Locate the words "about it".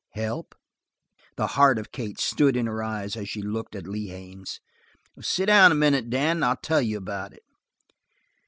6.97-7.43